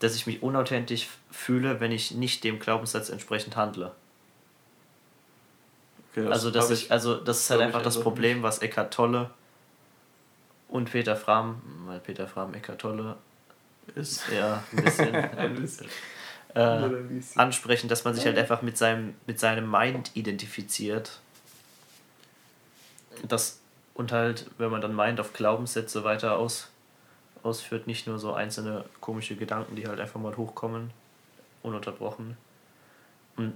[0.00, 3.92] dass ich mich unauthentisch fühle, wenn ich nicht dem Glaubenssatz entsprechend handle.
[6.10, 9.30] Okay, das also, dass ich, also das ist halt einfach das Problem, was Eckhart Tolle
[10.68, 13.16] und Peter Fram, weil Peter Fram Eckhart Tolle
[13.94, 14.24] ist.
[14.30, 15.14] Ja, ein bisschen.
[15.14, 15.88] ein bisschen
[16.54, 16.90] äh,
[17.36, 21.18] ansprechen, dass man sich halt einfach mit seinem, mit seinem Mind identifiziert.
[23.26, 23.61] Das,
[23.94, 26.68] und halt, wenn man dann Mind auf Glaubenssätze weiter aus,
[27.42, 30.90] ausführt, nicht nur so einzelne komische Gedanken, die halt einfach mal hochkommen,
[31.62, 32.36] ununterbrochen.
[33.36, 33.54] Und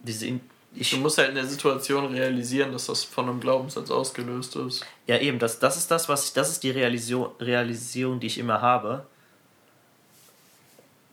[0.00, 0.40] diese in
[0.74, 4.86] ich, du musst halt in der Situation realisieren, dass das von einem Glaubenssatz ausgelöst ist.
[5.06, 8.38] Ja, eben, das, das ist das, was ich, das ist die Realisierung, Realisierung, die ich
[8.38, 9.04] immer habe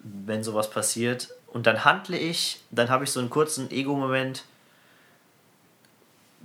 [0.02, 1.30] wenn sowas passiert.
[1.48, 4.44] Und dann handle ich, dann habe ich so einen kurzen Ego-Moment.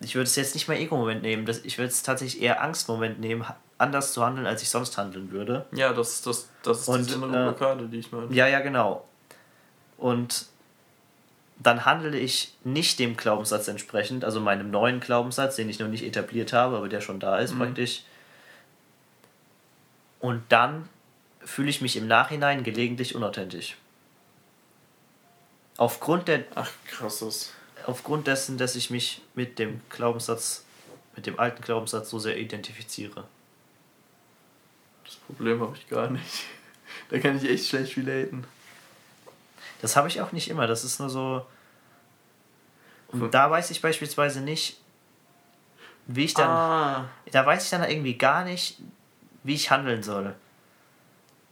[0.04, 3.20] Ich würde es jetzt nicht mehr Ego-Moment nehmen, das, ich würde es tatsächlich eher Angst-Moment
[3.20, 3.44] nehmen,
[3.78, 5.66] anders zu handeln, als ich sonst handeln würde.
[5.72, 8.32] Ja, das, das, das ist Und, die innere Blockade, die ich meine.
[8.32, 9.04] Ja, ja, genau.
[9.98, 10.46] Und
[11.58, 16.04] dann handle ich nicht dem Glaubenssatz entsprechend, also meinem neuen Glaubenssatz, den ich noch nicht
[16.04, 17.58] etabliert habe, aber der schon da ist mhm.
[17.58, 18.02] praktisch.
[20.20, 20.88] Und dann
[21.44, 23.76] fühle ich mich im Nachhinein gelegentlich unauthentisch.
[25.76, 26.44] Aufgrund der.
[26.54, 27.52] Ach, krasses.
[27.86, 30.64] Aufgrund dessen, dass ich mich mit dem Glaubenssatz,
[31.16, 33.24] mit dem alten Glaubenssatz so sehr identifiziere.
[35.04, 36.24] Das Problem habe ich gar nicht.
[37.10, 38.44] Da kann ich echt schlecht relaten.
[39.82, 40.66] Das habe ich auch nicht immer.
[40.66, 41.44] Das ist nur so.
[43.08, 44.78] Und da weiß ich beispielsweise nicht,
[46.06, 46.48] wie ich dann.
[46.48, 47.08] Ah.
[47.30, 48.78] Da weiß ich dann irgendwie gar nicht,
[49.42, 50.34] wie ich handeln soll.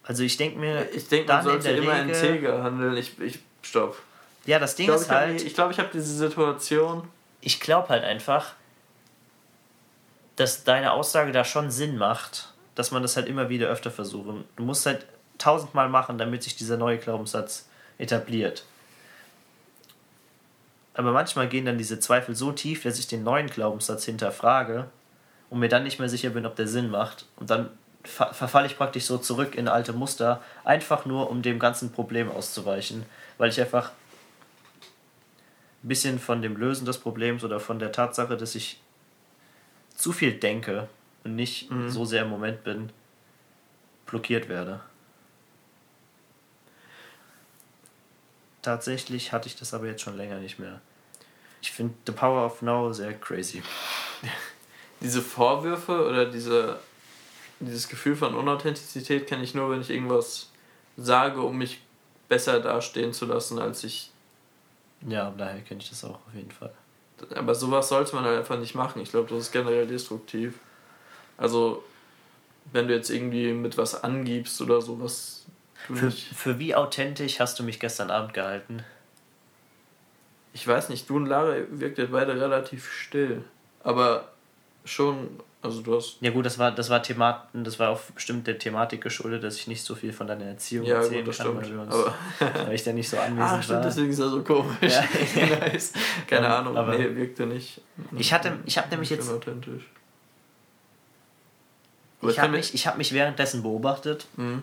[0.04, 2.96] Also ich denke mir, ich denke, man sollte immer Regel, integer handeln.
[2.96, 4.00] Ich, ich, stopp.
[4.46, 5.40] Ja, das Ding ich glaub, ist halt.
[5.40, 7.09] Hab, ich glaube, ich habe diese Situation.
[7.40, 8.55] Ich glaube halt einfach,
[10.37, 14.44] dass deine Aussage da schon Sinn macht, dass man das halt immer wieder öfter versuchen.
[14.57, 15.07] Du musst halt
[15.38, 18.64] tausendmal machen, damit sich dieser neue Glaubenssatz etabliert.
[20.94, 24.88] Aber manchmal gehen dann diese Zweifel so tief, dass ich den neuen Glaubenssatz hinterfrage
[25.50, 27.26] und mir dann nicht mehr sicher bin, ob der Sinn macht.
[27.37, 27.70] Und dann
[28.05, 32.31] ver verfalle ich praktisch so zurück in alte Muster, einfach nur um dem ganzen Problem
[32.31, 33.07] auszuweichen,
[33.38, 33.92] weil ich einfach
[35.82, 38.80] ein bisschen von dem Lösen des Problems oder von der Tatsache, dass ich
[39.94, 40.88] zu viel denke
[41.24, 41.90] und nicht mhm.
[41.90, 42.90] so sehr im Moment bin,
[44.06, 44.80] blockiert werde.
[48.62, 50.80] Tatsächlich hatte ich das aber jetzt schon länger nicht mehr.
[51.60, 53.62] Ich finde The Power of Now sehr crazy.
[55.00, 56.78] Diese Vorwürfe oder diese
[57.66, 60.50] dieses Gefühl von Unauthentizität kenne ich nur, wenn ich irgendwas
[60.96, 61.80] sage, um mich
[62.28, 64.12] besser dastehen zu lassen, als ich.
[65.08, 66.72] Ja, daher kenne ich das auch auf jeden Fall.
[67.34, 69.00] Aber sowas sollte man halt einfach nicht machen.
[69.00, 70.54] Ich glaube, das ist generell destruktiv.
[71.36, 71.84] Also,
[72.72, 75.46] wenn du jetzt irgendwie mit was angibst oder sowas.
[75.74, 78.84] Für, für wie authentisch hast du mich gestern Abend gehalten?
[80.52, 83.44] Ich weiß nicht, du und Lara wirkt ja beide relativ still.
[83.82, 84.31] Aber
[84.84, 86.16] schon, also du hast.
[86.20, 89.56] Ja gut, das war, das war Themat, das war auch bestimmt der Thematik geschuldet, dass
[89.56, 91.94] ich nicht so viel von deiner Erziehung ja, erzählen gut, kann, weil, uns,
[92.40, 93.84] weil ich da nicht so anwesend ah, stimmt, war.
[93.84, 94.92] deswegen ist er so komisch.
[94.92, 95.04] Ja.
[95.60, 95.92] nice.
[96.28, 97.80] Keine um, Ahnung, aber nee, wirkte nicht.
[98.16, 99.30] Ich hatte, ich habe nämlich jetzt.
[99.30, 99.84] Authentisch.
[102.22, 104.26] ich habe mich, ich hab mich währenddessen beobachtet.
[104.36, 104.62] Mhm.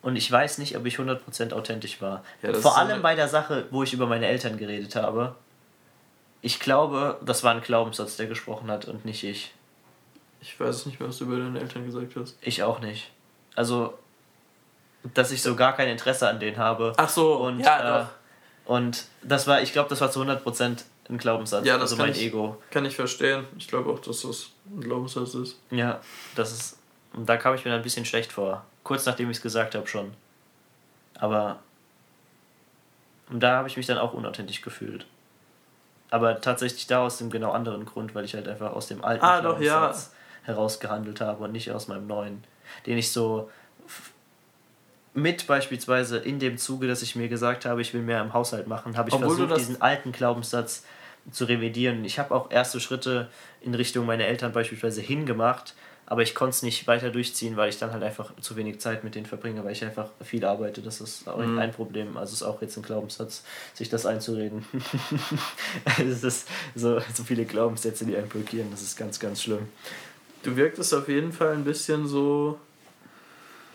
[0.00, 2.22] Und ich weiß nicht, ob ich 100% authentisch war.
[2.42, 5.34] Ja, Vor allem bei der Sache, wo ich über meine Eltern geredet habe
[6.40, 9.52] ich glaube, das war ein Glaubenssatz, der gesprochen hat und nicht ich.
[10.40, 12.36] Ich weiß nicht mehr, was du über deine Eltern gesagt hast.
[12.40, 13.10] Ich auch nicht.
[13.56, 13.98] Also,
[15.14, 16.92] dass ich so gar kein Interesse an denen habe.
[16.96, 18.10] Ach so, und, ja, äh, doch.
[18.64, 21.66] Und das war, ich glaube, das war zu 100% ein Glaubenssatz.
[21.66, 22.60] Ja, das also mein ich, Ego.
[22.70, 23.46] Kann ich verstehen.
[23.56, 25.56] Ich glaube auch, dass das ein Glaubenssatz ist.
[25.70, 26.00] Ja,
[26.34, 26.78] das ist.
[27.14, 28.64] Und da kam ich mir ein bisschen schlecht vor.
[28.84, 30.12] Kurz nachdem ich es gesagt habe schon.
[31.14, 31.60] Aber.
[33.30, 35.06] Und da habe ich mich dann auch unauthentisch gefühlt.
[36.10, 39.24] Aber tatsächlich da aus dem genau anderen Grund, weil ich halt einfach aus dem alten
[39.24, 39.94] ah, doch, ja.
[40.42, 42.44] herausgehandelt habe und nicht aus meinem neuen.
[42.86, 43.50] Den ich so
[45.14, 48.66] mit beispielsweise in dem Zuge, dass ich mir gesagt habe, ich will mehr im Haushalt
[48.66, 50.84] machen, habe ich Obwohl versucht, diesen alten Glaubenssatz
[51.30, 52.04] zu revidieren.
[52.04, 53.28] Ich habe auch erste Schritte
[53.60, 55.74] in Richtung meiner Eltern beispielsweise hingemacht,
[56.10, 59.04] aber ich konnte es nicht weiter durchziehen, weil ich dann halt einfach zu wenig Zeit
[59.04, 60.80] mit denen verbringe, weil ich einfach viel arbeite.
[60.80, 61.58] Das ist auch mhm.
[61.58, 62.16] ein Problem.
[62.16, 63.44] Also ist auch jetzt ein Glaubenssatz,
[63.74, 64.64] sich das einzureden.
[65.98, 68.70] es ist so, so viele Glaubenssätze, die einen blockieren.
[68.70, 69.68] Das ist ganz, ganz schlimm.
[70.44, 72.58] Du wirktest auf jeden Fall ein bisschen so,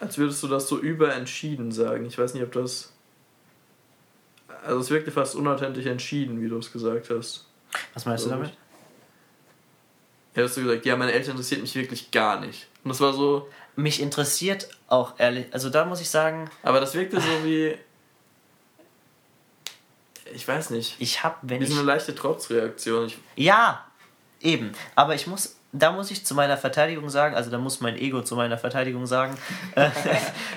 [0.01, 2.07] als würdest du das so überentschieden sagen.
[2.07, 2.93] Ich weiß nicht, ob das.
[4.65, 7.45] Also es wirkte fast unauthentisch entschieden, wie du es gesagt hast.
[7.93, 8.53] Was meinst du damit?
[10.35, 12.67] Hast du gesagt, ja, meine Eltern interessiert mich wirklich gar nicht.
[12.83, 13.47] Und das war so.
[13.75, 16.49] Mich interessiert auch ehrlich, also da muss ich sagen.
[16.61, 17.75] Aber das wirkte so wie.
[20.33, 20.95] Ich weiß nicht.
[20.99, 23.07] Ich hab, wenn wie so eine leichte Trotzreaktion.
[23.07, 23.85] Ich ja,
[24.41, 24.71] eben.
[24.95, 28.21] Aber ich muss, da muss ich zu meiner Verteidigung sagen, also da muss mein Ego
[28.21, 29.37] zu meiner Verteidigung sagen,
[29.75, 29.89] äh,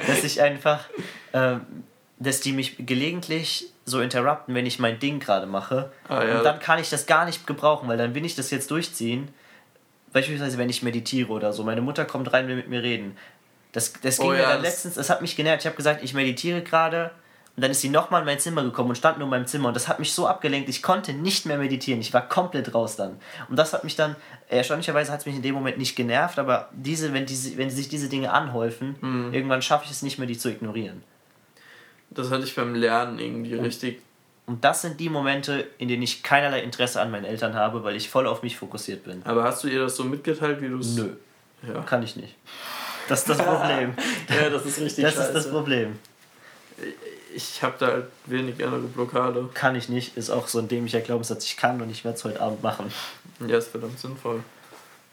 [0.07, 0.85] dass ich einfach,
[1.33, 1.57] äh,
[2.19, 5.93] dass die mich gelegentlich so interrupten, wenn ich mein Ding gerade mache.
[6.09, 6.39] Ah, ja.
[6.39, 9.29] Und dann kann ich das gar nicht gebrauchen, weil dann will ich das jetzt durchziehen
[10.13, 13.17] beispielsweise wenn ich meditiere oder so, meine Mutter kommt rein, will mit mir reden.
[13.73, 15.61] Das, das ging oh, mir ja, dann letztens, das hat mich genervt.
[15.63, 17.11] Ich habe gesagt, ich meditiere gerade.
[17.57, 19.69] Und dann ist sie nochmal in mein Zimmer gekommen und stand nur in meinem Zimmer.
[19.69, 22.01] Und das hat mich so abgelenkt, ich konnte nicht mehr meditieren.
[22.01, 23.19] Ich war komplett raus dann.
[23.49, 24.15] Und das hat mich dann,
[24.49, 27.89] erstaunlicherweise hat es mich in dem Moment nicht genervt, aber diese, wenn, diese, wenn sich
[27.89, 29.33] diese Dinge anhäufen, mhm.
[29.33, 31.03] irgendwann schaffe ich es nicht mehr, die zu ignorieren.
[32.11, 34.03] Das hatte ich beim Lernen irgendwie und richtig
[34.47, 37.97] und das sind die Momente, in denen ich keinerlei Interesse an meinen Eltern habe, weil
[37.97, 39.23] ich voll auf mich fokussiert bin.
[39.25, 40.95] Aber hast du ihr das so mitgeteilt, wie du es.
[40.95, 41.11] Nö.
[41.67, 41.83] Ja.
[41.83, 42.35] Kann ich nicht.
[43.09, 43.95] Das ist das Problem.
[44.29, 45.05] ja, das ist richtig.
[45.05, 45.29] Das scheiße.
[45.29, 45.99] ist das Problem.
[47.35, 49.49] Ich habe da halt wenig innere Blockade.
[49.53, 50.17] Kann ich nicht.
[50.17, 52.93] Ist auch so ein dämlicher Glaubenssatz, ich kann und ich werde es heute Abend machen.
[53.47, 54.43] Ja, ist verdammt sinnvoll.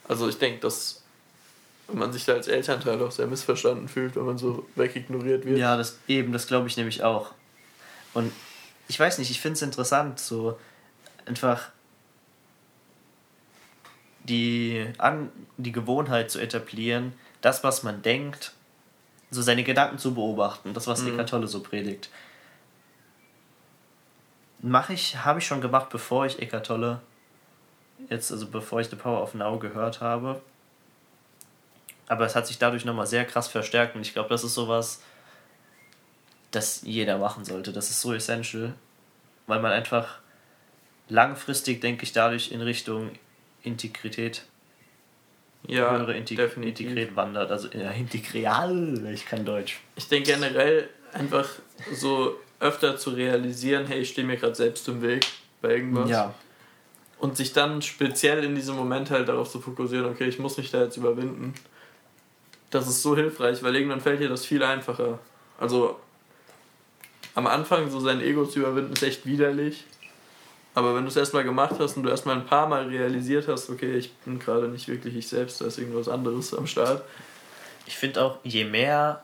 [0.08, 1.02] Also ich denke, dass
[1.92, 5.58] man sich da als Elternteil auch sehr missverstanden fühlt, wenn man so wegignoriert wird.
[5.58, 7.32] Ja, das eben, das glaube ich nämlich auch.
[8.14, 8.32] Und
[8.88, 10.60] ich weiß nicht, ich finde es interessant, so
[11.26, 11.70] einfach
[14.24, 18.54] die, An die Gewohnheit zu etablieren, das, was man denkt,
[19.32, 21.14] so seine Gedanken zu beobachten, das, was mhm.
[21.14, 22.10] Eckart Tolle so predigt.
[24.60, 27.02] Mache ich, habe ich schon gemacht, bevor ich Eckart Tolle
[28.10, 30.42] jetzt, also bevor ich The Power of Now gehört habe.
[32.08, 35.02] Aber es hat sich dadurch nochmal sehr krass verstärkt und ich glaube, das ist sowas,
[36.56, 37.74] das jeder machen sollte.
[37.74, 38.74] Das ist so essential,
[39.48, 40.20] weil man einfach
[41.10, 43.12] langfristig, denke ich, dadurch in Richtung
[43.64, 44.44] Integrität,
[45.66, 46.88] ja, höhere Integ definitiv.
[46.88, 47.52] Integrität wandert.
[47.52, 49.80] Also ja, integral, ich kann Deutsch.
[49.96, 51.48] Ich denke generell einfach
[51.94, 55.26] so öfter zu realisieren, hey, ich stehe mir gerade selbst im Weg
[55.62, 56.10] bei irgendwas.
[56.10, 56.34] Ja.
[57.18, 60.72] Und sich dann speziell in diesem Moment halt darauf zu fokussieren, okay, ich muss mich
[60.72, 61.54] da jetzt überwinden.
[62.70, 65.20] Das ist so hilfreich, weil irgendwann fällt dir das viel einfacher.
[65.58, 66.00] Also
[67.36, 69.86] am Anfang so sein Ego zu überwinden, ist echt widerlich.
[70.76, 73.70] Aber wenn du es erstmal gemacht hast und du erstmal ein paar Mal realisiert hast,
[73.70, 77.04] okay, ich bin gerade nicht wirklich ich selbst, da ist irgendwas anderes am Start.
[77.86, 79.24] Ich finde auch, je mehr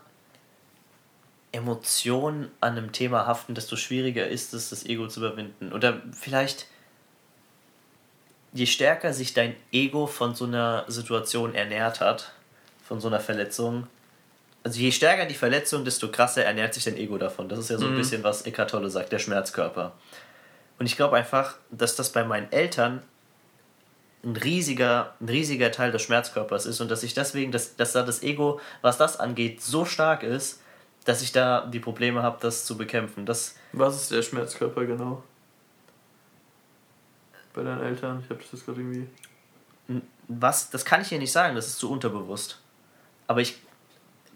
[1.51, 5.73] Emotionen an einem Thema haften, desto schwieriger ist es, das Ego zu überwinden.
[5.73, 6.67] Oder vielleicht,
[8.53, 12.33] je stärker sich dein Ego von so einer Situation ernährt hat,
[12.83, 13.87] von so einer Verletzung,
[14.63, 17.47] also je stärker die Verletzung, desto krasser ernährt sich dein Ego davon.
[17.49, 17.97] Das ist ja so ein mhm.
[17.97, 19.93] bisschen, was Eckart Tolle sagt, der Schmerzkörper.
[20.79, 23.03] Und ich glaube einfach, dass das bei meinen Eltern
[24.23, 28.03] ein riesiger, ein riesiger Teil des Schmerzkörpers ist und dass ich deswegen, dass, dass da
[28.03, 30.61] das Ego, was das angeht, so stark ist,
[31.05, 33.25] dass ich da die Probleme habe, das zu bekämpfen.
[33.25, 35.23] Das was ist der Schmerzkörper genau?
[37.53, 38.21] Bei deinen Eltern?
[38.23, 39.07] Ich habe das gerade irgendwie.
[40.27, 40.69] Was?
[40.69, 42.59] Das kann ich dir nicht sagen, das ist zu unterbewusst.
[43.27, 43.59] Aber ich,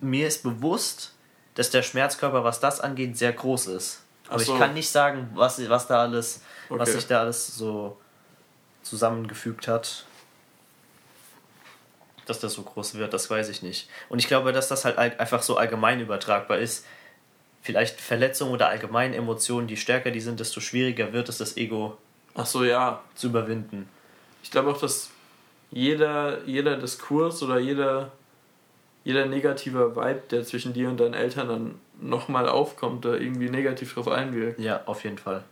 [0.04, 1.14] mir ist bewusst,
[1.56, 4.02] dass der Schmerzkörper, was das angeht, sehr groß ist.
[4.28, 4.54] Aber so.
[4.54, 6.80] ich kann nicht sagen, was, was da alles, okay.
[6.80, 7.98] was sich da alles so
[8.82, 10.06] zusammengefügt hat.
[12.26, 13.90] Dass das so groß wird, das weiß ich nicht.
[14.10, 16.86] Und ich glaube, dass das halt einfach so allgemein übertragbar ist.
[17.62, 21.98] Vielleicht Verletzungen oder allgemeine Emotionen, die stärker die sind, desto schwieriger wird es, das Ego
[22.36, 23.02] Ach so, ja.
[23.16, 23.90] zu überwinden.
[24.42, 25.10] Ich glaube auch, dass
[25.72, 28.12] jeder, jeder Diskurs oder jeder,
[29.04, 33.94] jeder negative Vibe, der zwischen dir und deinen Eltern dann nochmal aufkommt, da irgendwie negativ
[33.94, 34.60] drauf einwirkt.
[34.60, 35.44] Ja, auf jeden Fall.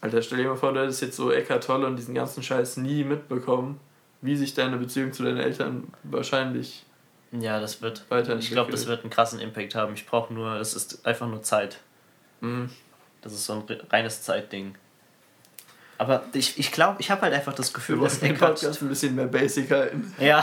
[0.00, 2.78] Alter, stell dir mal vor, du hättest jetzt so Eckart Tolle und diesen ganzen Scheiß
[2.78, 3.78] nie mitbekommen,
[4.22, 6.84] wie sich deine Beziehung zu deinen Eltern wahrscheinlich.
[7.32, 8.06] Ja, das wird.
[8.40, 9.94] Ich glaube, das wird einen krassen Impact haben.
[9.94, 11.78] Ich brauche nur, das ist einfach nur Zeit.
[12.40, 12.70] Mhm.
[13.22, 14.74] Das ist so ein reines Zeitding.
[16.00, 18.54] Aber ich, ich glaube, ich habe halt einfach das Gefühl, dass Eckhart.
[18.54, 20.14] Podcast ein bisschen mehr Basic halten.
[20.18, 20.42] Ja.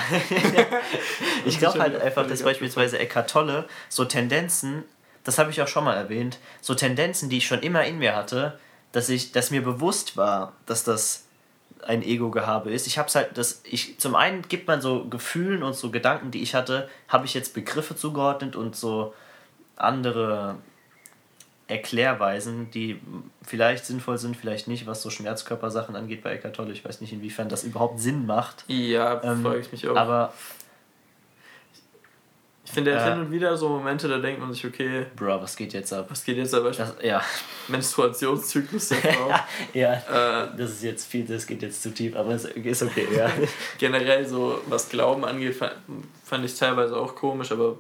[1.45, 4.83] ich glaube halt einfach, dass beispielsweise Eckhart Tolle so Tendenzen,
[5.23, 8.15] das habe ich auch schon mal erwähnt, so Tendenzen, die ich schon immer in mir
[8.15, 8.59] hatte,
[8.91, 11.23] dass ich, dass mir bewusst war, dass das
[11.81, 12.85] ein Ego-Gehabe ist.
[12.85, 16.29] Ich habe es halt, das, ich, zum einen gibt man so Gefühlen und so Gedanken,
[16.29, 19.15] die ich hatte, habe ich jetzt Begriffe zugeordnet und so
[19.75, 20.57] andere
[21.67, 22.99] Erklärweisen, die
[23.41, 26.71] vielleicht sinnvoll sind, vielleicht nicht, was so Schmerzkörpersachen angeht bei Eckart Tolle.
[26.71, 28.63] Ich weiß nicht, inwiefern das überhaupt Sinn macht.
[28.67, 29.97] Ja, ähm, frage ich mich auch.
[29.97, 30.33] Aber
[32.67, 35.05] ich finde, er äh, hin und wieder so Momente, da denkt man sich, okay.
[35.15, 36.07] Bro, was geht jetzt ab?
[36.09, 36.63] Was geht jetzt ab?
[36.65, 37.21] Das, ja.
[37.69, 39.33] Menstruationszyklus der Frau.
[39.73, 43.07] ja, äh, das ist jetzt viel, das geht jetzt zu tief, aber es ist okay,
[43.15, 43.31] ja.
[43.77, 45.75] Generell so, was Glauben angeht, fand,
[46.25, 47.77] fand ich teilweise auch komisch, aber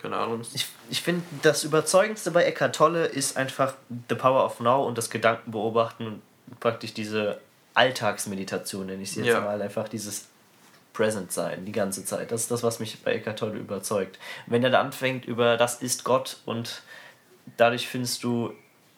[0.00, 0.42] keine Ahnung.
[0.54, 3.74] Ich, ich finde, das Überzeugendste bei Eckhart Tolle ist einfach
[4.08, 6.22] The Power of Now und das Gedankenbeobachten und
[6.60, 7.40] praktisch diese
[7.74, 9.40] Alltagsmeditation, nenne ich sie jetzt ja.
[9.40, 9.60] mal.
[9.60, 10.26] Einfach dieses
[10.92, 12.32] Present sein, die ganze Zeit.
[12.32, 14.18] Das ist das, was mich bei Eckhart Tolle überzeugt.
[14.46, 16.82] wenn er da anfängt über das ist Gott und
[17.56, 18.52] dadurch findest du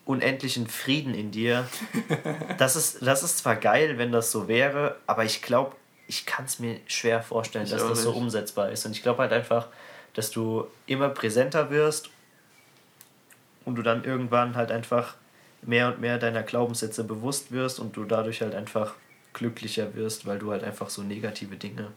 [0.04, 1.66] unendlichen Frieden in dir.
[2.58, 5.74] Das ist, das ist zwar geil, wenn das so wäre, aber ich glaube,
[6.06, 8.02] ich kann es mir schwer vorstellen, ich dass das nicht.
[8.02, 8.84] so umsetzbar ist.
[8.86, 9.68] Und ich glaube halt einfach,
[10.14, 12.10] dass du immer präsenter wirst
[13.64, 15.14] und du dann irgendwann halt einfach
[15.62, 18.94] mehr und mehr deiner Glaubenssätze bewusst wirst und du dadurch halt einfach
[19.32, 21.92] glücklicher wirst, weil du halt einfach so negative Dinge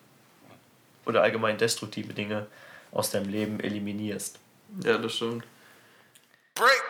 [1.06, 2.48] oder allgemein destruktive Dinge
[2.92, 4.40] aus deinem Leben eliminierst.
[4.84, 5.44] Ja, das stimmt.
[6.56, 6.84] Break!